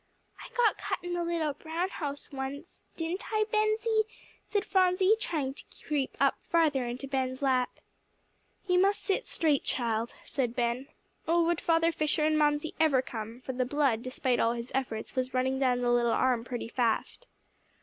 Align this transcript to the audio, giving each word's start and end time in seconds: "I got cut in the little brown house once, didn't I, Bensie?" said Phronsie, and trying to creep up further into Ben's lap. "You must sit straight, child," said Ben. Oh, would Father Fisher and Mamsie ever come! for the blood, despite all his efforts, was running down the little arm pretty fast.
"I 0.39 0.51
got 0.57 0.79
cut 0.79 0.97
in 1.03 1.13
the 1.13 1.23
little 1.23 1.53
brown 1.53 1.89
house 1.89 2.31
once, 2.31 2.81
didn't 2.97 3.31
I, 3.31 3.45
Bensie?" 3.51 4.05
said 4.43 4.65
Phronsie, 4.65 5.09
and 5.11 5.19
trying 5.19 5.53
to 5.53 5.63
creep 5.85 6.17
up 6.19 6.39
further 6.41 6.87
into 6.87 7.07
Ben's 7.07 7.43
lap. 7.43 7.69
"You 8.65 8.79
must 8.79 9.03
sit 9.03 9.27
straight, 9.27 9.63
child," 9.63 10.15
said 10.25 10.55
Ben. 10.55 10.87
Oh, 11.27 11.43
would 11.43 11.61
Father 11.61 11.91
Fisher 11.91 12.23
and 12.25 12.35
Mamsie 12.35 12.73
ever 12.79 13.03
come! 13.03 13.41
for 13.41 13.53
the 13.53 13.63
blood, 13.63 14.01
despite 14.01 14.39
all 14.39 14.53
his 14.53 14.71
efforts, 14.73 15.15
was 15.15 15.35
running 15.35 15.59
down 15.59 15.81
the 15.81 15.91
little 15.91 16.11
arm 16.13 16.43
pretty 16.45 16.67
fast. 16.67 17.27